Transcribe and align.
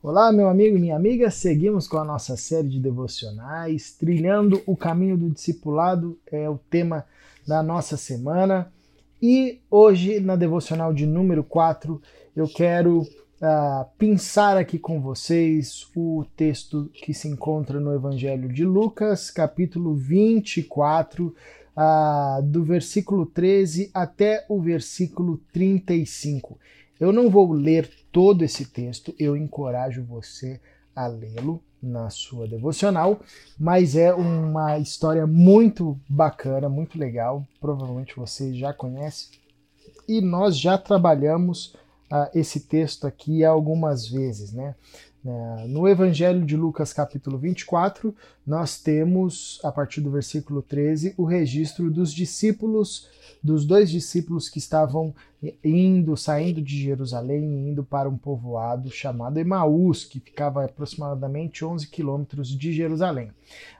Olá, 0.00 0.30
meu 0.30 0.48
amigo 0.48 0.76
e 0.76 0.80
minha 0.80 0.94
amiga, 0.94 1.28
seguimos 1.28 1.88
com 1.88 1.98
a 1.98 2.04
nossa 2.04 2.36
série 2.36 2.68
de 2.68 2.78
devocionais, 2.78 3.90
trilhando 3.90 4.62
o 4.64 4.76
caminho 4.76 5.18
do 5.18 5.28
discipulado, 5.28 6.16
é 6.30 6.48
o 6.48 6.56
tema 6.56 7.04
da 7.44 7.64
nossa 7.64 7.96
semana. 7.96 8.72
E 9.20 9.60
hoje, 9.68 10.20
na 10.20 10.36
devocional 10.36 10.94
de 10.94 11.04
número 11.04 11.42
4, 11.42 12.00
eu 12.36 12.46
quero 12.46 13.00
uh, 13.00 13.84
pensar 13.98 14.56
aqui 14.56 14.78
com 14.78 15.00
vocês 15.00 15.88
o 15.96 16.24
texto 16.36 16.88
que 16.94 17.12
se 17.12 17.26
encontra 17.26 17.80
no 17.80 17.92
Evangelho 17.92 18.48
de 18.48 18.64
Lucas, 18.64 19.32
capítulo 19.32 19.96
24, 19.96 21.26
uh, 21.26 21.34
ah, 21.76 22.40
do 22.44 22.62
versículo 22.62 23.26
13 23.26 23.90
até 23.92 24.46
o 24.48 24.60
versículo 24.60 25.40
35. 25.52 26.56
Eu 26.98 27.12
não 27.12 27.30
vou 27.30 27.52
ler 27.52 27.90
todo 28.10 28.42
esse 28.44 28.64
texto, 28.66 29.14
eu 29.18 29.36
encorajo 29.36 30.04
você 30.04 30.60
a 30.94 31.06
lê-lo 31.06 31.62
na 31.80 32.10
sua 32.10 32.48
devocional, 32.48 33.20
mas 33.58 33.94
é 33.94 34.12
uma 34.12 34.78
história 34.78 35.26
muito 35.26 35.98
bacana, 36.08 36.68
muito 36.68 36.98
legal, 36.98 37.46
provavelmente 37.60 38.16
você 38.16 38.52
já 38.52 38.72
conhece, 38.72 39.30
e 40.08 40.20
nós 40.20 40.58
já 40.58 40.76
trabalhamos 40.76 41.74
uh, 42.10 42.28
esse 42.34 42.60
texto 42.60 43.06
aqui 43.06 43.44
algumas 43.44 44.08
vezes, 44.08 44.52
né? 44.52 44.74
É, 45.24 45.66
no 45.66 45.88
Evangelho 45.88 46.44
de 46.44 46.56
Lucas, 46.56 46.92
capítulo 46.92 47.38
24, 47.38 48.14
nós 48.46 48.80
temos, 48.80 49.60
a 49.64 49.72
partir 49.72 50.00
do 50.00 50.10
versículo 50.10 50.62
13, 50.62 51.14
o 51.16 51.24
registro 51.24 51.90
dos 51.90 52.14
discípulos, 52.14 53.08
dos 53.42 53.66
dois 53.66 53.90
discípulos 53.90 54.48
que 54.48 54.58
estavam 54.58 55.14
indo, 55.62 56.16
saindo 56.16 56.60
de 56.60 56.82
Jerusalém 56.82 57.44
e 57.44 57.70
indo 57.70 57.84
para 57.84 58.08
um 58.08 58.16
povoado 58.16 58.90
chamado 58.90 59.38
Emaús, 59.38 60.04
que 60.04 60.18
ficava 60.18 60.64
aproximadamente 60.64 61.64
11 61.64 61.88
quilômetros 61.88 62.48
de 62.48 62.72
Jerusalém. 62.72 63.30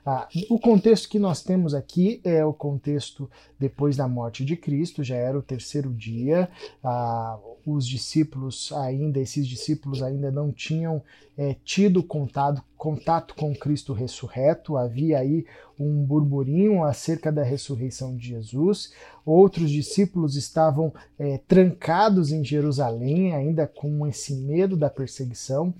Ah, 0.07 0.29
o 0.51 0.59
contexto 0.59 1.09
que 1.09 1.19
nós 1.19 1.43
temos 1.43 1.75
aqui 1.75 2.21
é 2.23 2.45
o 2.45 2.53
contexto 2.53 3.29
depois 3.59 3.97
da 3.97 4.07
morte 4.07 4.45
de 4.45 4.57
Cristo, 4.57 5.03
já 5.03 5.17
era 5.17 5.39
o 5.39 5.43
terceiro 5.43 5.93
dia, 5.93 6.49
ah, 6.83 7.39
os 7.73 7.87
discípulos 7.87 8.73
ainda, 8.73 9.19
esses 9.19 9.47
discípulos 9.47 10.03
ainda 10.03 10.31
não 10.31 10.53
tinham 10.53 11.03
é, 11.37 11.55
tido 11.65 12.03
contato, 12.03 12.63
contato 12.77 13.35
com 13.35 13.55
Cristo 13.55 13.93
ressurreto, 13.93 14.77
havia 14.77 15.19
aí 15.19 15.45
um 15.79 16.05
burburinho 16.05 16.83
acerca 16.83 17.31
da 17.31 17.43
ressurreição 17.43 18.17
de 18.17 18.29
Jesus. 18.29 18.93
Outros 19.25 19.71
discípulos 19.71 20.37
estavam 20.37 20.93
é, 21.19 21.39
trancados 21.47 22.33
em 22.33 22.45
Jerusalém, 22.45 23.35
ainda 23.35 23.67
com 23.67 24.07
esse 24.07 24.35
medo 24.35 24.77
da 24.77 24.91
perseguição, 24.91 25.73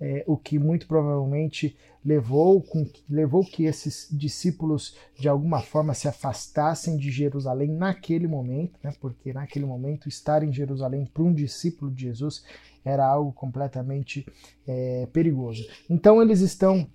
é, 0.00 0.24
o 0.26 0.36
que 0.36 0.58
muito 0.58 0.86
provavelmente 0.86 1.76
levou, 2.04 2.62
com, 2.62 2.88
levou 3.10 3.44
que 3.44 3.64
esses 3.64 4.06
discípulos 4.10 4.96
de 5.18 5.28
alguma 5.28 5.60
forma 5.60 5.92
se 5.92 6.06
afastassem 6.06 6.96
de 6.96 7.10
Jerusalém 7.10 7.68
naquele 7.68 8.28
momento, 8.28 8.78
né, 8.82 8.94
porque 9.00 9.32
naquele 9.32 9.66
momento 9.66 10.08
estar 10.08 10.42
em 10.44 10.52
Jerusalém 10.52 11.04
para 11.04 11.24
um 11.24 11.32
discípulo 11.32 11.90
de 11.90 12.04
Jesus 12.04 12.44
era 12.84 13.04
algo 13.04 13.32
completamente 13.32 14.24
é, 14.66 15.08
perigoso. 15.12 15.66
Então 15.90 16.22
eles 16.22 16.40
estão 16.40 16.86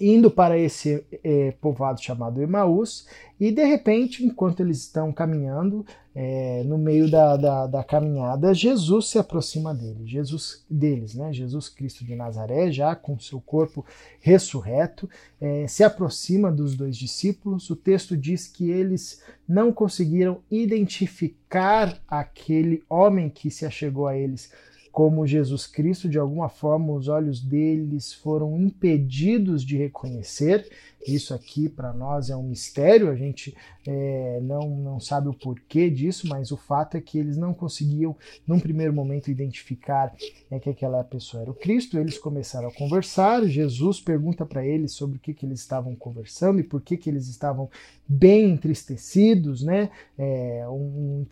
indo 0.00 0.30
para 0.30 0.58
esse 0.58 1.04
é, 1.24 1.52
povoado 1.60 2.02
chamado 2.02 2.42
Emaús, 2.42 3.06
e 3.38 3.50
de 3.50 3.64
repente, 3.64 4.24
enquanto 4.24 4.60
eles 4.60 4.78
estão 4.78 5.12
caminhando, 5.12 5.84
é, 6.14 6.62
no 6.64 6.78
meio 6.78 7.10
da, 7.10 7.36
da, 7.36 7.66
da, 7.66 7.84
caminhada, 7.84 8.54
Jesus 8.54 9.08
se 9.08 9.18
aproxima 9.18 9.74
dele, 9.74 10.06
Jesus 10.06 10.64
deles, 10.70 11.14
né? 11.14 11.30
Jesus 11.30 11.68
Cristo 11.68 12.06
de 12.06 12.16
Nazaré, 12.16 12.72
já 12.72 12.96
com 12.96 13.18
seu 13.18 13.38
corpo 13.38 13.84
ressurreto, 14.20 15.08
é, 15.38 15.66
se 15.68 15.84
aproxima 15.84 16.50
dos 16.50 16.74
dois 16.74 16.96
discípulos. 16.96 17.68
O 17.68 17.76
texto 17.76 18.16
diz 18.16 18.46
que 18.48 18.70
eles 18.70 19.22
não 19.46 19.70
conseguiram 19.70 20.38
identificar 20.50 22.00
aquele 22.08 22.82
homem 22.88 23.28
que 23.28 23.50
se 23.50 23.66
achegou 23.66 24.06
a 24.06 24.16
eles 24.16 24.50
como 24.96 25.26
Jesus 25.26 25.66
Cristo, 25.66 26.08
de 26.08 26.18
alguma 26.18 26.48
forma 26.48 26.94
os 26.94 27.06
olhos 27.06 27.38
deles 27.38 28.14
foram 28.14 28.58
impedidos 28.58 29.62
de 29.62 29.76
reconhecer. 29.76 30.70
Isso 31.06 31.34
aqui 31.34 31.68
para 31.68 31.92
nós 31.92 32.30
é 32.30 32.36
um 32.36 32.42
mistério, 32.42 33.10
a 33.10 33.14
gente 33.14 33.54
é, 33.86 34.40
não, 34.42 34.70
não 34.70 34.98
sabe 34.98 35.28
o 35.28 35.34
porquê 35.34 35.90
disso, 35.90 36.26
mas 36.26 36.50
o 36.50 36.56
fato 36.56 36.96
é 36.96 37.00
que 37.02 37.18
eles 37.18 37.36
não 37.36 37.52
conseguiam, 37.52 38.16
num 38.46 38.58
primeiro 38.58 38.90
momento, 38.94 39.30
identificar 39.30 40.16
é, 40.50 40.58
que 40.58 40.70
aquela 40.70 41.04
pessoa 41.04 41.42
era 41.42 41.50
o 41.50 41.54
Cristo. 41.54 41.98
Eles 41.98 42.16
começaram 42.16 42.68
a 42.68 42.72
conversar, 42.72 43.44
Jesus 43.44 44.00
pergunta 44.00 44.46
para 44.46 44.66
eles 44.66 44.92
sobre 44.92 45.18
o 45.18 45.20
que, 45.20 45.34
que 45.34 45.44
eles 45.44 45.60
estavam 45.60 45.94
conversando 45.94 46.58
e 46.58 46.64
por 46.64 46.80
que, 46.80 46.96
que 46.96 47.10
eles 47.10 47.28
estavam 47.28 47.68
bem 48.08 48.50
entristecidos, 48.50 49.62
né? 49.62 49.90
É, 50.16 50.64
um, 50.70 51.22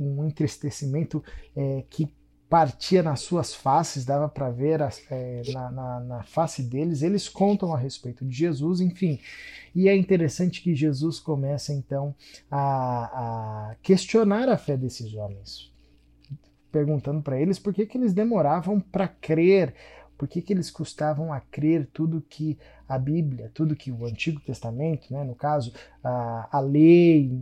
um 0.00 0.24
entristecimento 0.26 1.22
é, 1.54 1.84
que 1.90 2.08
partia 2.52 3.02
nas 3.02 3.20
suas 3.20 3.54
faces, 3.54 4.04
dava 4.04 4.28
para 4.28 4.50
ver 4.50 4.78
é, 5.10 5.40
na, 5.54 5.70
na, 5.70 6.00
na, 6.00 6.22
face 6.22 6.62
deles, 6.62 7.00
eles 7.00 7.26
contam 7.26 7.72
a 7.72 7.78
respeito 7.78 8.26
de 8.26 8.36
Jesus, 8.36 8.78
enfim. 8.78 9.18
E 9.74 9.88
é 9.88 9.96
interessante 9.96 10.60
que 10.60 10.74
Jesus 10.74 11.18
começa 11.18 11.72
então 11.72 12.14
a, 12.50 13.70
a 13.70 13.76
questionar 13.82 14.50
a 14.50 14.58
fé 14.58 14.76
desses 14.76 15.14
homens, 15.14 15.72
perguntando 16.70 17.22
para 17.22 17.40
eles 17.40 17.58
por 17.58 17.72
que, 17.72 17.86
que 17.86 17.96
eles 17.96 18.12
demoravam 18.12 18.78
para 18.78 19.08
crer, 19.08 19.74
por 20.18 20.28
que, 20.28 20.42
que 20.42 20.52
eles 20.52 20.70
custavam 20.70 21.32
a 21.32 21.40
crer 21.40 21.88
tudo 21.90 22.20
que 22.28 22.58
a 22.86 22.98
Bíblia, 22.98 23.50
tudo 23.54 23.74
que 23.74 23.90
o 23.90 24.04
Antigo 24.04 24.40
Testamento, 24.40 25.10
né, 25.10 25.24
no 25.24 25.34
caso, 25.34 25.72
a, 26.04 26.50
a 26.52 26.60
lei, 26.60 27.32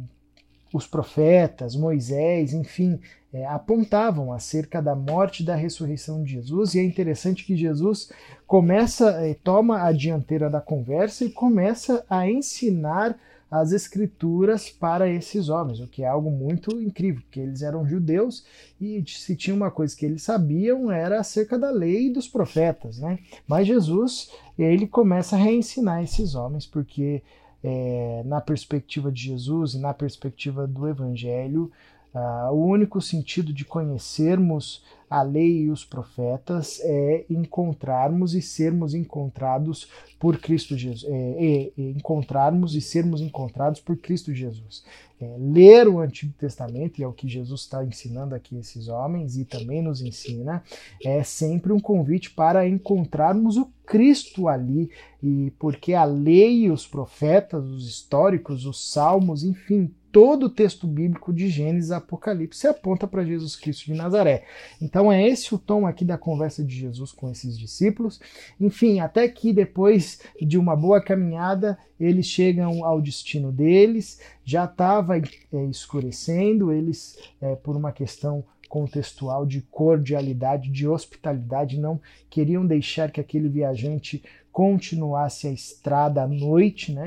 os 0.72 0.86
profetas, 0.86 1.74
Moisés, 1.74 2.52
enfim, 2.52 3.00
é, 3.32 3.46
apontavam 3.46 4.32
acerca 4.32 4.80
da 4.80 4.94
morte 4.94 5.42
e 5.42 5.46
da 5.46 5.54
ressurreição 5.54 6.22
de 6.22 6.32
Jesus, 6.32 6.74
e 6.74 6.80
é 6.80 6.84
interessante 6.84 7.44
que 7.44 7.56
Jesus 7.56 8.10
começa, 8.46 9.10
é, 9.24 9.34
toma 9.34 9.82
a 9.82 9.92
dianteira 9.92 10.48
da 10.50 10.60
conversa 10.60 11.24
e 11.24 11.30
começa 11.30 12.04
a 12.08 12.28
ensinar 12.28 13.18
as 13.50 13.72
escrituras 13.72 14.70
para 14.70 15.08
esses 15.08 15.48
homens, 15.48 15.80
o 15.80 15.88
que 15.88 16.04
é 16.04 16.06
algo 16.06 16.30
muito 16.30 16.80
incrível, 16.80 17.20
porque 17.22 17.40
eles 17.40 17.62
eram 17.62 17.84
judeus 17.84 18.44
e 18.80 19.02
se 19.08 19.34
tinha 19.34 19.56
uma 19.56 19.72
coisa 19.72 19.96
que 19.96 20.06
eles 20.06 20.22
sabiam 20.22 20.90
era 20.90 21.18
acerca 21.18 21.58
da 21.58 21.70
lei 21.70 22.06
e 22.06 22.12
dos 22.12 22.28
profetas, 22.28 23.00
né? 23.00 23.18
Mas 23.48 23.66
Jesus, 23.66 24.30
ele 24.56 24.86
começa 24.86 25.34
a 25.34 25.38
reensinar 25.38 26.02
esses 26.04 26.36
homens, 26.36 26.64
porque 26.64 27.22
é, 27.62 28.22
na 28.24 28.40
perspectiva 28.40 29.12
de 29.12 29.22
Jesus 29.22 29.74
e 29.74 29.78
na 29.78 29.92
perspectiva 29.92 30.66
do 30.66 30.88
Evangelho, 30.88 31.70
uh, 32.14 32.52
o 32.52 32.66
único 32.66 33.00
sentido 33.00 33.52
de 33.52 33.64
conhecermos 33.64 34.82
a 35.10 35.22
lei 35.22 35.62
e 35.62 35.70
os 35.70 35.84
profetas 35.84 36.80
é 36.84 37.24
encontrarmos 37.28 38.32
e 38.32 38.40
sermos 38.40 38.94
encontrados 38.94 39.88
por 40.20 40.38
Cristo 40.38 40.76
Jesus, 40.76 41.04
é, 41.10 41.72
é, 41.76 41.82
encontrarmos 41.90 42.76
e 42.76 42.80
sermos 42.80 43.20
encontrados 43.20 43.80
por 43.80 43.96
Cristo 43.96 44.32
Jesus. 44.32 44.84
É, 45.20 45.36
ler 45.38 45.88
o 45.88 45.98
Antigo 45.98 46.32
Testamento, 46.38 46.98
e 47.00 47.02
é 47.02 47.08
o 47.08 47.12
que 47.12 47.28
Jesus 47.28 47.62
está 47.62 47.84
ensinando 47.84 48.36
aqui 48.36 48.56
esses 48.56 48.86
homens 48.86 49.36
e 49.36 49.44
também 49.44 49.82
nos 49.82 50.00
ensina, 50.00 50.62
é 51.04 51.24
sempre 51.24 51.72
um 51.72 51.80
convite 51.80 52.30
para 52.30 52.68
encontrarmos 52.68 53.56
o 53.56 53.68
Cristo 53.84 54.46
ali, 54.46 54.90
e 55.20 55.52
porque 55.58 55.92
a 55.92 56.04
lei, 56.04 56.70
os 56.70 56.86
profetas, 56.86 57.64
os 57.64 57.88
históricos, 57.88 58.64
os 58.64 58.92
salmos, 58.92 59.42
enfim, 59.42 59.92
todo 60.12 60.46
o 60.46 60.50
texto 60.50 60.86
bíblico 60.86 61.32
de 61.32 61.48
Gênesis 61.48 61.90
a 61.90 61.98
Apocalipse 61.98 62.66
aponta 62.66 63.06
para 63.06 63.24
Jesus 63.24 63.56
Cristo 63.56 63.86
de 63.86 63.94
Nazaré. 63.94 64.44
Então 64.80 65.10
é 65.10 65.26
esse 65.26 65.54
o 65.54 65.58
tom 65.58 65.86
aqui 65.86 66.04
da 66.04 66.18
conversa 66.18 66.64
de 66.64 66.74
Jesus 66.74 67.12
com 67.12 67.30
esses 67.30 67.58
discípulos. 67.58 68.20
Enfim, 68.60 69.00
até 69.00 69.28
que 69.28 69.52
depois 69.52 70.20
de 70.40 70.58
uma 70.58 70.74
boa 70.74 71.00
caminhada, 71.00 71.78
eles 71.98 72.26
chegam 72.26 72.84
ao 72.84 73.00
destino 73.00 73.52
deles, 73.52 74.20
já 74.44 74.64
estava 74.64 75.18
é, 75.18 75.22
escurecendo, 75.70 76.72
eles, 76.72 77.18
é, 77.40 77.54
por 77.54 77.76
uma 77.76 77.92
questão 77.92 78.44
contextual 78.70 79.44
de 79.44 79.62
cordialidade, 79.62 80.70
de 80.70 80.86
hospitalidade, 80.86 81.78
não 81.78 82.00
queriam 82.30 82.64
deixar 82.64 83.10
que 83.10 83.20
aquele 83.20 83.48
viajante 83.48 84.22
continuasse 84.52 85.46
a 85.46 85.52
estrada 85.52 86.22
à 86.22 86.26
noite, 86.26 86.92
né? 86.92 87.04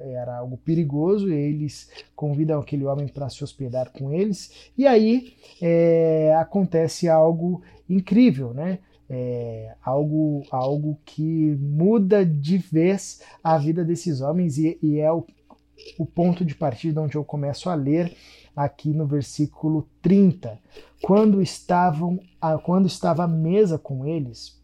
era 0.00 0.38
algo 0.38 0.56
perigoso. 0.56 1.30
E 1.30 1.34
eles 1.34 1.90
convidam 2.16 2.60
aquele 2.60 2.84
homem 2.84 3.08
para 3.08 3.28
se 3.28 3.42
hospedar 3.44 3.90
com 3.90 4.12
eles. 4.12 4.70
E 4.76 4.86
aí 4.86 5.34
é, 5.60 6.34
acontece 6.38 7.08
algo 7.08 7.62
incrível, 7.88 8.52
né? 8.52 8.78
É, 9.10 9.74
algo, 9.82 10.42
algo 10.50 10.98
que 11.02 11.56
muda 11.58 12.26
de 12.26 12.58
vez 12.58 13.22
a 13.42 13.56
vida 13.56 13.82
desses 13.82 14.20
homens 14.20 14.58
e, 14.58 14.78
e 14.82 14.98
é 14.98 15.10
o, 15.10 15.24
o 15.98 16.04
ponto 16.04 16.44
de 16.44 16.54
partida 16.54 17.00
onde 17.00 17.16
eu 17.16 17.24
começo 17.24 17.70
a 17.70 17.74
ler 17.74 18.14
aqui 18.54 18.90
no 18.90 19.06
versículo 19.06 19.88
30. 20.02 20.58
Quando 21.00 21.40
estavam, 21.40 22.20
quando 22.64 22.86
estava 22.86 23.24
à 23.24 23.28
mesa 23.28 23.78
com 23.78 24.04
eles, 24.06 24.60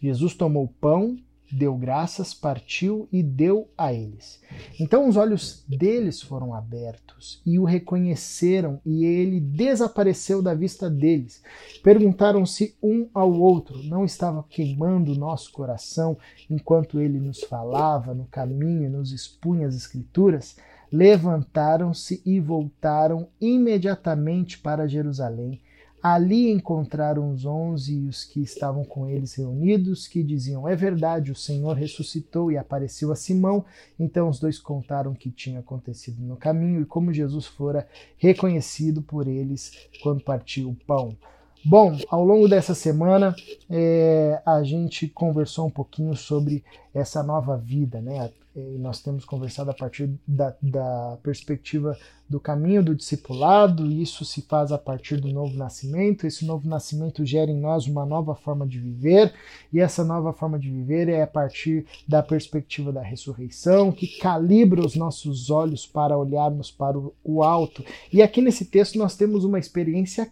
Jesus 0.00 0.34
tomou 0.34 0.64
o 0.64 0.68
pão, 0.80 1.18
deu 1.52 1.76
graças, 1.76 2.32
partiu 2.32 3.08
e 3.12 3.22
deu 3.22 3.68
a 3.76 3.92
eles. 3.92 4.40
Então 4.78 5.08
os 5.08 5.16
olhos 5.16 5.64
deles 5.68 6.22
foram 6.22 6.54
abertos 6.54 7.42
e 7.44 7.58
o 7.58 7.64
reconheceram, 7.64 8.80
e 8.84 9.04
ele 9.04 9.40
desapareceu 9.40 10.42
da 10.42 10.54
vista 10.54 10.88
deles. 10.88 11.42
Perguntaram-se 11.82 12.76
um 12.82 13.08
ao 13.12 13.32
outro: 13.32 13.82
não 13.84 14.04
estava 14.04 14.44
queimando 14.48 15.12
o 15.12 15.18
nosso 15.18 15.52
coração 15.52 16.16
enquanto 16.48 17.00
ele 17.00 17.20
nos 17.20 17.40
falava 17.40 18.14
no 18.14 18.26
caminho 18.26 18.90
nos 18.90 19.12
expunha 19.12 19.66
as 19.66 19.74
Escrituras? 19.74 20.56
Levantaram-se 20.92 22.20
e 22.26 22.40
voltaram 22.40 23.28
imediatamente 23.40 24.58
para 24.58 24.88
Jerusalém 24.88 25.60
Ali 26.02 26.50
encontraram 26.50 27.30
os 27.30 27.44
onze 27.44 27.94
e 27.94 28.08
os 28.08 28.24
que 28.24 28.40
estavam 28.40 28.84
com 28.84 29.06
eles 29.06 29.34
reunidos, 29.34 30.08
que 30.08 30.22
diziam: 30.22 30.66
É 30.66 30.74
verdade, 30.74 31.30
o 31.30 31.36
Senhor 31.36 31.76
ressuscitou 31.76 32.50
e 32.50 32.56
apareceu 32.56 33.12
a 33.12 33.16
Simão. 33.16 33.64
Então 33.98 34.28
os 34.28 34.40
dois 34.40 34.58
contaram 34.58 35.12
o 35.12 35.14
que 35.14 35.30
tinha 35.30 35.60
acontecido 35.60 36.22
no 36.22 36.36
caminho 36.36 36.80
e 36.80 36.86
como 36.86 37.12
Jesus 37.12 37.46
fora 37.46 37.86
reconhecido 38.16 39.02
por 39.02 39.28
eles 39.28 39.88
quando 40.02 40.24
partiu 40.24 40.70
o 40.70 40.74
pão. 40.86 41.14
Bom, 41.62 41.98
ao 42.08 42.24
longo 42.24 42.48
dessa 42.48 42.74
semana 42.74 43.36
é, 43.68 44.40
a 44.46 44.62
gente 44.62 45.06
conversou 45.08 45.66
um 45.66 45.70
pouquinho 45.70 46.16
sobre 46.16 46.64
essa 46.94 47.22
nova 47.22 47.56
vida, 47.58 48.00
né? 48.00 48.30
E 48.56 48.78
nós 48.78 49.00
temos 49.00 49.24
conversado 49.24 49.70
a 49.70 49.74
partir 49.74 50.10
da, 50.26 50.54
da 50.60 51.18
perspectiva 51.22 51.96
do 52.28 52.40
caminho 52.40 52.82
do 52.82 52.96
discipulado, 52.96 53.86
isso 53.86 54.24
se 54.24 54.42
faz 54.42 54.72
a 54.72 54.78
partir 54.78 55.18
do 55.18 55.28
novo 55.28 55.54
nascimento. 55.54 56.26
Esse 56.26 56.44
novo 56.44 56.68
nascimento 56.68 57.24
gera 57.24 57.50
em 57.50 57.60
nós 57.60 57.86
uma 57.86 58.04
nova 58.06 58.34
forma 58.34 58.66
de 58.66 58.80
viver, 58.80 59.32
e 59.72 59.78
essa 59.78 60.02
nova 60.02 60.32
forma 60.32 60.58
de 60.58 60.70
viver 60.70 61.08
é 61.08 61.22
a 61.22 61.26
partir 61.26 61.86
da 62.08 62.22
perspectiva 62.22 62.92
da 62.92 63.02
ressurreição, 63.02 63.92
que 63.92 64.18
calibra 64.18 64.80
os 64.80 64.96
nossos 64.96 65.50
olhos 65.50 65.86
para 65.86 66.18
olharmos 66.18 66.70
para 66.70 66.98
o 67.22 67.42
alto. 67.42 67.84
E 68.12 68.22
aqui 68.22 68.40
nesse 68.40 68.64
texto 68.64 68.98
nós 68.98 69.16
temos 69.16 69.44
uma 69.44 69.58
experiência 69.58 70.30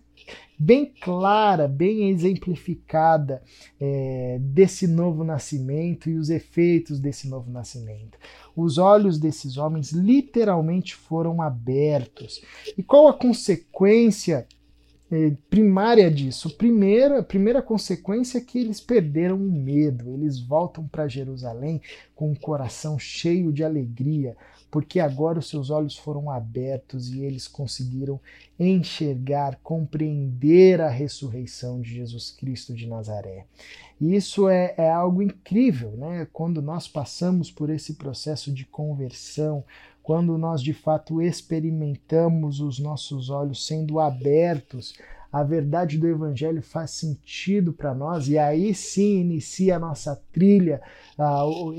bem 0.59 0.93
clara, 1.01 1.69
bem 1.69 2.11
exemplificada 2.11 3.43
é, 3.81 4.39
desse 4.41 4.87
novo 4.87 5.23
nascimento 5.23 6.11
e 6.11 6.17
os 6.17 6.31
efeitos 6.31 6.99
desse 6.99 7.29
novo 7.29 7.51
nascimento. 7.51 8.19
Os 8.57 8.77
olhos 8.77 9.19
desses 9.19 9.57
homens 9.57 9.93
literalmente 9.93 10.95
foram 10.95 11.41
abertos. 11.41 12.43
E 12.77 12.83
qual 12.83 13.09
a 13.09 13.15
consequência 13.15 14.47
primária 15.49 16.11
disso? 16.11 16.51
Primeira, 16.57 17.23
primeira 17.23 17.63
consequência 17.63 18.39
é 18.39 18.41
que 18.43 18.59
eles 18.59 18.81
perderam 18.81 19.37
o 19.37 19.53
medo, 19.53 20.13
eles 20.13 20.39
voltam 20.39 20.87
para 20.87 21.09
Jerusalém 21.09 21.81
com 22.15 22.31
o 22.31 22.39
coração 22.39 22.99
cheio 22.99 23.51
de 23.51 23.65
alegria, 23.65 24.37
porque 24.71 25.01
agora 25.01 25.39
os 25.39 25.49
seus 25.49 25.71
olhos 25.71 25.97
foram 25.97 26.31
abertos 26.31 27.11
e 27.11 27.21
eles 27.25 27.49
conseguiram 27.49 28.21
enxergar, 28.59 29.59
compreender 29.63 30.81
a 30.81 30.91
ressurreição 30.91 31.81
de 31.81 31.95
Jesus 31.95 32.31
Cristo 32.31 32.75
de 32.75 32.87
Nazaré. 32.87 33.47
E 34.01 34.15
isso 34.15 34.49
é, 34.49 34.75
é 34.77 34.91
algo 34.91 35.23
incrível, 35.23 35.93
né? 35.93 36.27
Quando 36.33 36.61
nós 36.61 36.87
passamos 36.87 37.51
por 37.51 37.71
esse 37.71 37.95
processo 37.95 38.53
de 38.53 38.65
conversão, 38.67 39.65
quando 40.09 40.39
nós 40.39 40.63
de 40.63 40.73
fato 40.73 41.21
experimentamos 41.21 42.61
os 42.61 42.79
nossos 42.79 43.29
olhos 43.29 43.67
sendo 43.67 44.01
abertos 44.01 44.95
a 45.31 45.43
verdade 45.43 45.99
do 45.99 46.09
Evangelho 46.09 46.63
faz 46.63 46.93
sentido 46.93 47.75
para 47.75 47.95
nós 47.95 48.27
e 48.27 48.39
aí 48.39 48.73
sim 48.73 49.21
inicia 49.21 49.77
a 49.77 49.79
nossa 49.79 50.19
trilha, 50.33 50.81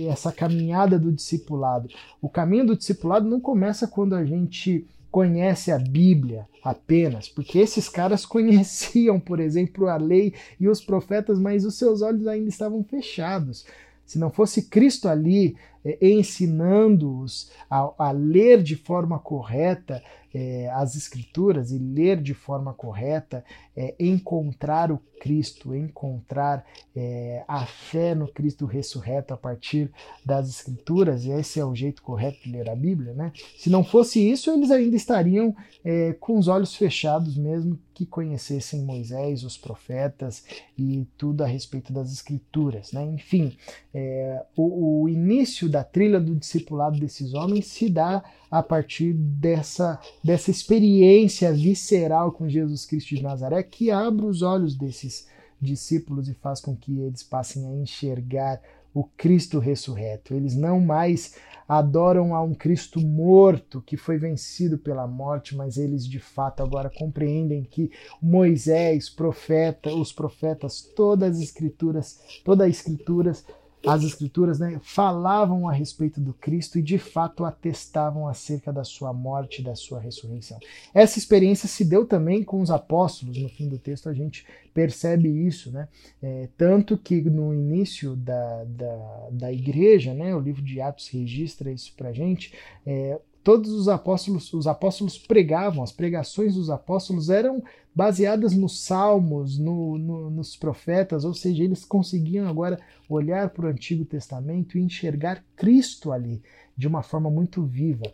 essa 0.07 0.31
caminhada 0.31 0.99
do 0.99 1.11
discipulado. 1.11 1.89
O 2.21 2.29
caminho 2.29 2.67
do 2.67 2.77
discipulado 2.77 3.27
não 3.27 3.41
começa 3.41 3.87
quando 3.87 4.13
a 4.13 4.23
gente 4.23 4.85
conhece 5.09 5.71
a 5.71 5.79
Bíblia 5.79 6.47
apenas, 6.63 7.27
porque 7.27 7.57
esses 7.57 7.89
caras 7.89 8.23
conheciam, 8.27 9.19
por 9.19 9.39
exemplo, 9.39 9.87
a 9.87 9.97
lei 9.97 10.35
e 10.59 10.69
os 10.69 10.79
profetas, 10.79 11.39
mas 11.39 11.65
os 11.65 11.79
seus 11.79 12.03
olhos 12.03 12.27
ainda 12.27 12.47
estavam 12.47 12.83
fechados. 12.83 13.65
Se 14.05 14.19
não 14.19 14.29
fosse 14.29 14.69
Cristo 14.69 15.07
ali 15.07 15.55
é, 15.83 15.97
ensinando-os 16.01 17.51
a, 17.69 17.91
a, 17.97 18.11
ler 18.11 18.61
de 18.61 18.75
forma 18.75 19.19
correta 19.19 20.01
é, 20.33 20.69
as 20.73 20.95
Escrituras 20.95 21.71
e 21.71 21.77
ler 21.77 22.21
de 22.21 22.33
forma 22.33 22.73
correta, 22.73 23.43
é, 23.75 23.95
encontrar 23.99 24.91
o 24.91 24.99
Cristo, 25.19 25.75
encontrar 25.75 26.65
é, 26.95 27.43
a 27.47 27.65
fé 27.65 28.15
no 28.15 28.27
Cristo 28.27 28.65
ressurreto 28.65 29.33
a 29.33 29.37
partir 29.37 29.91
das 30.25 30.47
Escrituras, 30.49 31.25
e 31.25 31.31
esse 31.31 31.59
é 31.59 31.65
o 31.65 31.75
jeito 31.75 32.01
correto 32.01 32.41
de 32.43 32.51
ler 32.51 32.69
a 32.69 32.75
Bíblia, 32.75 33.13
né? 33.13 33.33
Se 33.57 33.69
não 33.69 33.83
fosse 33.83 34.19
isso, 34.19 34.51
eles 34.51 34.71
ainda 34.71 34.95
estariam 34.95 35.55
é, 35.83 36.13
com 36.13 36.37
os 36.37 36.47
olhos 36.47 36.75
fechados 36.75 37.35
mesmo 37.35 37.77
que 37.93 38.05
conhecessem 38.05 38.81
Moisés, 38.81 39.43
os 39.43 39.57
profetas 39.57 40.45
e 40.77 41.05
tudo 41.17 41.43
a 41.43 41.47
respeito 41.47 41.91
das 41.91 42.13
Escrituras, 42.13 42.93
né? 42.93 43.03
Enfim, 43.03 43.57
é, 43.93 44.41
o, 44.55 45.01
o 45.03 45.09
início 45.09 45.67
da 45.69 45.83
trilha 45.83 46.19
do 46.19 46.35
discipulado 46.35 46.99
desses 46.99 47.33
homens 47.33 47.67
se 47.67 47.89
dá 47.89 48.23
a 48.49 48.63
partir 48.63 49.13
dessa, 49.13 49.99
dessa 50.23 50.51
experiência 50.51 51.53
visceral 51.53 52.31
com 52.31 52.49
Jesus 52.49 52.85
Cristo 52.85 53.15
de 53.15 53.23
Nazaré, 53.23 53.61
que 53.63 53.91
abre 53.91 54.25
os 54.25 54.41
olhos 54.41 54.75
desses 54.75 55.27
discípulos 55.61 56.27
e 56.27 56.33
faz 56.33 56.61
com 56.61 56.75
que 56.75 56.99
eles 56.99 57.23
passem 57.23 57.65
a 57.67 57.73
enxergar 57.75 58.61
o 58.93 59.03
Cristo 59.03 59.59
ressurreto. 59.59 60.33
Eles 60.33 60.55
não 60.55 60.79
mais 60.79 61.35
adoram 61.67 62.33
a 62.33 62.41
um 62.41 62.55
Cristo 62.55 62.99
morto 62.99 63.81
que 63.85 63.95
foi 63.95 64.17
vencido 64.17 64.77
pela 64.77 65.05
morte, 65.05 65.55
mas 65.55 65.77
eles 65.77 66.07
de 66.07 66.19
fato 66.19 66.63
agora 66.63 66.89
compreendem 66.89 67.63
que 67.63 67.91
Moisés, 68.19 69.07
profeta, 69.07 69.93
os 69.93 70.11
profetas, 70.11 70.81
todas 70.81 71.37
as 71.37 71.43
escrituras, 71.43 72.19
todas 72.43 72.67
as 72.67 72.77
escrituras 72.77 73.45
as 73.85 74.03
escrituras 74.03 74.59
né, 74.59 74.79
falavam 74.83 75.67
a 75.67 75.71
respeito 75.71 76.19
do 76.19 76.33
Cristo 76.33 76.77
e 76.77 76.81
de 76.81 76.97
fato 76.97 77.45
atestavam 77.45 78.27
acerca 78.27 78.73
da 78.73 78.83
sua 78.83 79.13
morte 79.13 79.61
e 79.61 79.63
da 79.63 79.75
sua 79.75 79.99
ressurreição. 79.99 80.59
Essa 80.93 81.17
experiência 81.17 81.67
se 81.67 81.85
deu 81.85 82.05
também 82.05 82.43
com 82.43 82.61
os 82.61 82.69
apóstolos, 82.69 83.37
no 83.37 83.49
fim 83.49 83.69
do 83.69 83.77
texto 83.77 84.09
a 84.09 84.13
gente 84.13 84.45
percebe 84.73 85.29
isso, 85.29 85.71
né? 85.71 85.87
É, 86.21 86.47
tanto 86.57 86.97
que 86.97 87.21
no 87.21 87.53
início 87.53 88.15
da, 88.15 88.63
da, 88.65 89.27
da 89.31 89.53
igreja, 89.53 90.13
né, 90.13 90.35
o 90.35 90.39
livro 90.39 90.61
de 90.61 90.79
Atos 90.79 91.07
registra 91.09 91.71
isso 91.71 91.93
para 91.95 92.13
gente, 92.13 92.53
é, 92.85 93.19
todos 93.43 93.71
os 93.71 93.87
apóstolos, 93.87 94.51
os 94.53 94.67
apóstolos 94.67 95.17
pregavam, 95.17 95.83
as 95.83 95.91
pregações 95.91 96.55
dos 96.55 96.69
apóstolos 96.69 97.29
eram 97.29 97.63
baseadas 97.95 98.55
nos 98.55 98.81
salmos, 98.81 99.57
no, 99.57 99.97
no, 99.97 100.29
nos 100.29 100.55
profetas, 100.55 101.25
ou 101.25 101.33
seja, 101.33 101.63
eles 101.63 101.83
conseguiam 101.83 102.47
agora 102.47 102.79
olhar 103.07 103.49
para 103.49 103.65
o 103.65 103.69
Antigo 103.69 104.05
Testamento 104.05 104.77
e 104.77 104.81
enxergar 104.81 105.43
Cristo 105.55 106.11
ali 106.11 106.41
de 106.77 106.87
uma 106.87 107.03
forma 107.03 107.29
muito 107.29 107.63
viva. 107.63 108.05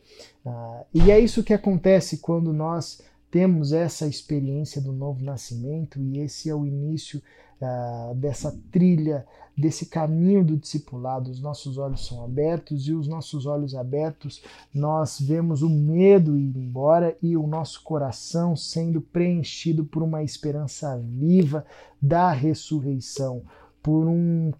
Ah, 0.45 0.83
e 0.93 1.11
é 1.11 1.19
isso 1.19 1.43
que 1.43 1.53
acontece 1.53 2.17
quando 2.17 2.51
nós 2.51 3.01
temos 3.29 3.73
essa 3.73 4.07
experiência 4.07 4.81
do 4.81 4.93
novo 4.93 5.23
nascimento 5.23 5.99
e 5.99 6.19
esse 6.19 6.49
é 6.49 6.55
o 6.55 6.65
início 6.65 7.21
uh, 7.61 8.15
dessa 8.15 8.57
trilha, 8.71 9.25
desse 9.57 9.85
caminho 9.85 10.43
do 10.43 10.57
discipulado. 10.57 11.29
Os 11.29 11.41
nossos 11.41 11.77
olhos 11.77 12.05
são 12.05 12.23
abertos 12.23 12.87
e 12.87 12.93
os 12.93 13.07
nossos 13.07 13.45
olhos 13.45 13.75
abertos 13.75 14.41
nós 14.73 15.19
vemos 15.19 15.61
o 15.61 15.69
medo 15.69 16.37
ir 16.37 16.55
embora 16.57 17.17
e 17.21 17.37
o 17.37 17.47
nosso 17.47 17.81
coração 17.83 18.55
sendo 18.55 18.99
preenchido 19.01 19.85
por 19.85 20.03
uma 20.03 20.23
esperança 20.23 20.97
viva 20.97 21.65
da 22.01 22.31
ressurreição, 22.31 23.43
por 23.81 24.07
um 24.07 24.51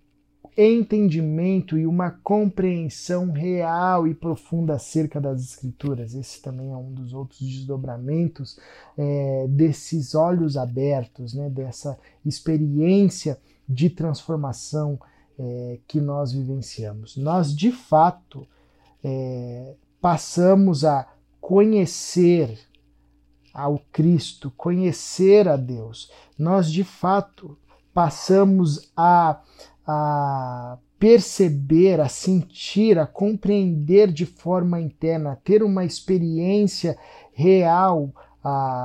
entendimento 0.58 1.78
e 1.78 1.86
uma 1.86 2.12
compreensão 2.12 3.32
real 3.32 4.08
e 4.08 4.14
profunda 4.14 4.76
acerca 4.76 5.20
das 5.20 5.42
Escrituras. 5.42 6.14
Esse 6.14 6.42
também 6.42 6.72
é 6.72 6.78
um 6.78 6.94
dos 6.94 7.14
outros 7.14 7.40
desdobramentos 7.40 8.58
é, 8.98 9.48
desses 9.50 10.16
olhos 10.16 10.56
abertos, 10.56 11.34
né, 11.34 11.50
dessa 11.50 11.98
experiência 12.26 13.38
de 13.68 13.90
transformação 13.90 15.00
é, 15.38 15.80
que 15.88 16.00
nós 16.00 16.32
vivenciamos. 16.32 17.18
Nós, 17.18 17.54
de 17.54 17.72
fato, 17.72 18.48
é, 19.04 19.74
passamos 20.00 20.86
a 20.86 21.08
conhecer 21.42 22.58
ao 23.54 23.80
Cristo, 23.92 24.52
conhecer 24.56 25.48
a 25.48 25.56
Deus. 25.56 26.12
Nós, 26.38 26.72
de 26.72 26.84
fato, 26.84 27.58
passamos 27.94 28.92
a 28.96 29.42
a 29.88 30.78
perceber, 30.98 32.00
a 32.00 32.08
sentir, 32.10 32.98
a 32.98 33.06
compreender 33.06 34.12
de 34.12 34.26
forma 34.26 34.80
interna, 34.80 35.34
a 35.34 35.36
ter 35.36 35.62
uma 35.62 35.86
experiência 35.86 36.98
real, 37.34 38.12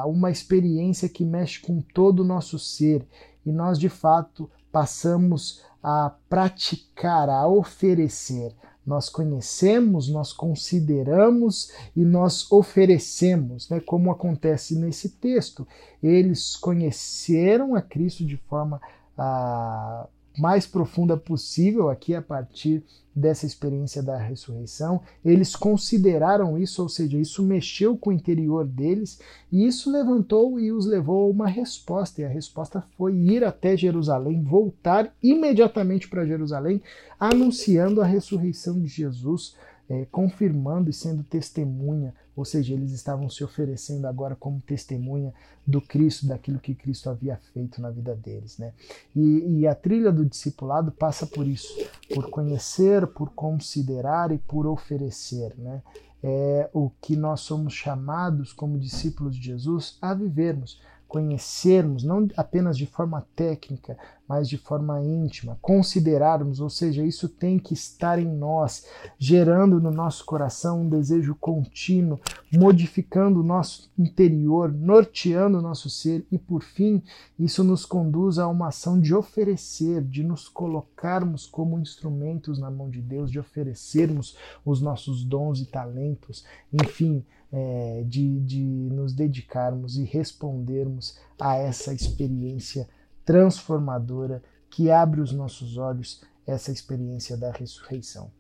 uma 0.07 0.31
experiência 0.31 1.09
que 1.09 1.25
mexe 1.25 1.61
com 1.61 1.81
todo 1.81 2.21
o 2.21 2.27
nosso 2.27 2.59
ser. 2.59 3.07
E 3.45 3.53
nós, 3.53 3.79
de 3.79 3.89
fato, 3.89 4.51
passamos 4.73 5.63
a 5.83 6.13
praticar, 6.29 7.29
a 7.29 7.47
oferecer. 7.47 8.55
Nós 8.85 9.09
conhecemos, 9.09 10.09
nós 10.09 10.33
consideramos 10.33 11.71
e 11.95 12.05
nós 12.05 12.51
oferecemos, 12.51 13.69
né? 13.69 13.79
como 13.81 14.11
acontece 14.11 14.75
nesse 14.79 15.11
texto. 15.11 15.67
Eles 16.03 16.57
conheceram 16.57 17.75
a 17.75 17.83
Cristo 17.83 18.25
de 18.25 18.37
forma 18.37 18.81
ah, 19.17 20.09
mais 20.41 20.67
profunda 20.67 21.17
possível 21.17 21.91
aqui 21.91 22.15
a 22.15 22.23
partir 22.23 22.83
dessa 23.15 23.45
experiência 23.45 24.03
da 24.03 24.17
ressurreição. 24.17 25.03
Eles 25.25 25.55
consideraram 25.55 26.57
isso, 26.57 26.83
ou 26.83 26.89
seja, 26.89 27.19
isso 27.19 27.43
mexeu 27.43 27.97
com 27.97 28.11
o 28.11 28.13
interior 28.13 28.65
deles 28.65 29.21
e 29.53 29.67
isso 29.67 29.91
levantou 29.91 30.59
e 30.59 30.73
os 30.73 30.87
levou 30.87 31.25
a 31.25 31.31
uma 31.31 31.47
resposta. 31.47 32.23
E 32.23 32.25
a 32.25 32.29
resposta 32.29 32.83
foi 32.97 33.15
ir 33.15 33.45
até 33.45 33.77
Jerusalém, 33.77 34.43
voltar 34.43 35.15
imediatamente 35.23 36.09
para 36.09 36.27
Jerusalém, 36.27 36.81
anunciando 37.19 38.01
a 38.01 38.07
ressurreição 38.07 38.81
de 38.81 38.89
Jesus 38.89 39.55
é, 39.91 40.05
confirmando 40.05 40.89
e 40.89 40.93
sendo 40.93 41.25
testemunha, 41.25 42.15
ou 42.37 42.45
seja, 42.45 42.73
eles 42.73 42.93
estavam 42.93 43.29
se 43.29 43.43
oferecendo 43.43 44.07
agora 44.07 44.37
como 44.37 44.61
testemunha 44.61 45.35
do 45.67 45.81
Cristo, 45.81 46.29
daquilo 46.29 46.61
que 46.61 46.77
Cristo 46.77 47.11
havia 47.11 47.37
feito 47.53 47.83
na 47.83 47.91
vida 47.91 48.15
deles. 48.15 48.57
Né? 48.57 48.73
E, 49.17 49.59
e 49.59 49.67
a 49.67 49.75
trilha 49.75 50.13
do 50.13 50.25
discipulado 50.25 50.93
passa 50.93 51.27
por 51.27 51.45
isso, 51.45 51.77
por 52.15 52.31
conhecer, 52.31 53.05
por 53.09 53.31
considerar 53.31 54.31
e 54.31 54.39
por 54.39 54.65
oferecer. 54.65 55.53
Né? 55.59 55.83
É 56.23 56.71
o 56.73 56.93
que 57.01 57.17
nós 57.17 57.41
somos 57.41 57.73
chamados 57.73 58.53
como 58.53 58.79
discípulos 58.79 59.35
de 59.35 59.43
Jesus 59.43 59.99
a 60.01 60.15
vivermos 60.15 60.81
conhecermos, 61.11 62.05
não 62.05 62.29
apenas 62.37 62.79
de 62.79 62.87
forma 62.87 63.27
técnica, 63.35 63.99
mas 64.29 64.49
de 64.49 64.57
forma 64.57 65.03
íntima, 65.03 65.59
considerarmos, 65.61 66.61
ou 66.61 66.71
seja, 66.71 67.05
isso 67.05 67.29
tem 67.29 67.59
que 67.59 67.75
estar 67.75 68.17
em 68.17 68.29
nós, 68.29 68.87
gerando 69.19 69.81
no 69.81 69.91
nosso 69.91 70.25
coração 70.25 70.83
um 70.83 70.89
desejo 70.89 71.35
contínuo, 71.35 72.21
modificando 72.53 73.41
o 73.41 73.43
nosso 73.43 73.91
interior, 73.99 74.73
norteando 74.73 75.59
o 75.59 75.63
nosso 75.63 75.91
ser 75.91 76.25
e, 76.31 76.39
por 76.39 76.63
fim, 76.63 77.03
isso 77.37 77.65
nos 77.65 77.85
conduz 77.85 78.39
a 78.39 78.47
uma 78.47 78.69
ação 78.69 79.01
de 79.01 79.13
oferecer, 79.13 80.05
de 80.05 80.23
nos 80.23 80.49
colocarmos 80.49 81.45
como 81.45 81.77
instrumentos 81.81 82.57
na 82.57 82.71
mão 82.71 82.89
de 82.89 83.03
Deus, 83.03 83.33
de 83.33 83.41
oferecermos 83.41 84.37
os 84.65 84.81
nossos 84.81 85.25
dons 85.25 85.59
e 85.59 85.67
talentos, 85.67 86.45
enfim, 86.73 87.25
é, 87.53 88.05
de, 88.07 88.41
de 88.41 88.63
nos 88.63 89.13
dedicarmos 89.13 89.97
e 89.97 90.05
respondermos 90.05 91.19
a 91.41 91.57
essa 91.57 91.93
experiência 91.93 92.89
transformadora 93.25 94.43
que 94.69 94.91
abre 94.91 95.21
os 95.21 95.33
nossos 95.33 95.77
olhos, 95.77 96.23
essa 96.47 96.71
experiência 96.71 97.37
da 97.37 97.51
ressurreição. 97.51 98.31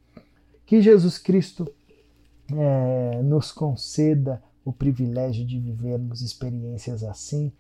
Que 0.64 0.80
Jesus 0.80 1.18
Cristo 1.18 1.70
é, 2.52 3.20
nos 3.22 3.50
conceda 3.50 4.42
o 4.64 4.72
privilégio 4.72 5.44
de 5.44 5.58
vivermos 5.58 6.22
experiências 6.22 7.02
assim 7.02 7.52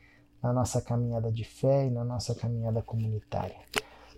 na 0.42 0.52
nossa 0.52 0.80
caminhada 0.80 1.30
de 1.30 1.44
fé 1.44 1.86
e 1.86 1.90
na 1.90 2.04
nossa 2.04 2.34
caminhada 2.34 2.82
comunitária. 2.82 3.56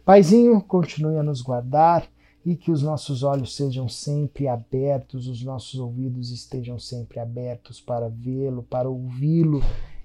Paizinho, 0.04 0.60
continue 0.60 1.16
a 1.16 1.22
nos 1.22 1.40
guardar 1.40 2.06
e 2.44 2.56
que 2.56 2.70
os 2.70 2.82
nossos 2.82 3.22
olhos 3.22 3.54
sejam 3.54 3.88
sempre 3.88 4.48
abertos, 4.48 5.28
os 5.28 5.42
nossos 5.42 5.78
ouvidos 5.78 6.30
estejam 6.30 6.78
sempre 6.78 7.20
abertos 7.20 7.80
para 7.80 8.08
vê-lo, 8.08 8.62
para 8.62 8.88
ouvi-lo 8.88 9.60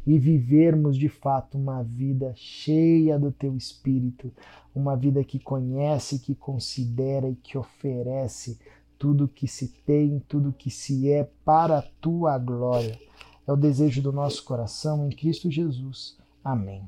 e 0.06 0.18
vivermos 0.18 0.96
de 0.96 1.10
fato 1.10 1.58
uma 1.58 1.84
vida 1.84 2.34
cheia 2.36 3.20
do 3.20 3.32
teu 3.32 3.56
espírito, 3.58 4.32
uma 4.74 4.96
vida 4.96 5.24
que 5.24 5.40
conhece, 5.40 6.20
que 6.20 6.36
considera 6.36 7.28
e 7.28 7.36
que 7.36 7.58
oferece 7.58 8.58
tudo 8.98 9.28
que 9.28 9.48
se 9.48 9.68
tem, 9.86 10.22
tudo 10.28 10.54
que 10.54 10.70
se 10.70 11.12
é 11.12 11.30
para 11.44 11.80
a 11.80 11.86
tua 12.00 12.38
glória. 12.38 12.98
É 13.46 13.52
o 13.52 13.58
desejo 13.58 14.02
do 14.02 14.12
nosso 14.12 14.44
coração 14.44 15.08
em 15.08 15.10
Cristo 15.10 15.50
Jesus. 15.50 16.18
Amém. 16.44 16.88